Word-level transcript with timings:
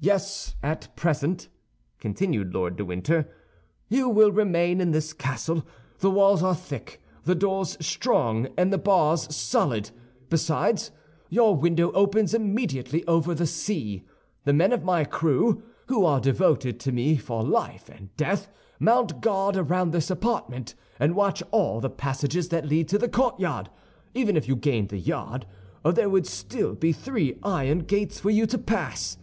"Yes, 0.00 0.54
at 0.62 0.94
present," 0.96 1.48
continued 1.98 2.52
Lord 2.52 2.76
de 2.76 2.84
Winter, 2.84 3.30
"you 3.88 4.06
will 4.10 4.30
remain 4.30 4.82
in 4.82 4.90
this 4.90 5.14
castle. 5.14 5.66
The 6.00 6.10
walls 6.10 6.42
are 6.42 6.54
thick, 6.54 7.00
the 7.24 7.34
doors 7.34 7.78
strong, 7.80 8.48
and 8.58 8.70
the 8.70 8.76
bars 8.76 9.34
solid; 9.34 9.90
besides, 10.28 10.90
your 11.30 11.56
window 11.56 11.90
opens 11.92 12.34
immediately 12.34 13.02
over 13.06 13.34
the 13.34 13.46
sea. 13.46 14.04
The 14.44 14.52
men 14.52 14.72
of 14.74 14.84
my 14.84 15.04
crew, 15.04 15.62
who 15.86 16.04
are 16.04 16.20
devoted 16.20 16.78
to 16.80 16.92
me 16.92 17.16
for 17.16 17.42
life 17.42 17.88
and 17.88 18.14
death, 18.18 18.50
mount 18.78 19.22
guard 19.22 19.56
around 19.56 19.92
this 19.92 20.10
apartment, 20.10 20.74
and 21.00 21.16
watch 21.16 21.42
all 21.50 21.80
the 21.80 21.88
passages 21.88 22.50
that 22.50 22.66
lead 22.68 22.88
to 22.88 22.98
the 22.98 23.08
courtyard. 23.08 23.70
Even 24.12 24.36
if 24.36 24.46
you 24.46 24.54
gained 24.54 24.90
the 24.90 24.98
yard, 24.98 25.46
there 25.82 26.10
would 26.10 26.26
still 26.26 26.74
be 26.74 26.92
three 26.92 27.38
iron 27.42 27.78
gates 27.78 28.20
for 28.20 28.28
you 28.28 28.44
to 28.44 28.58
pass. 28.58 29.16